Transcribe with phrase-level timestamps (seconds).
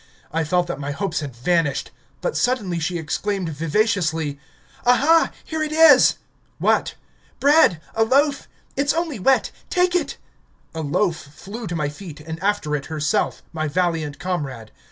[0.33, 1.91] I felt that my hopes had vanished...
[2.21, 4.39] But suddenly she exclaimed vivaciously:
[4.83, 5.29] "Aha!
[5.45, 6.15] here it is!"
[6.57, 6.95] "What?"
[7.39, 7.79] "Bread...
[7.93, 8.47] a loaf...
[8.75, 9.51] it's only wet...
[9.69, 10.17] take it!"
[10.73, 14.71] A loaf flew to my feet and after it herself, my valiant comrade.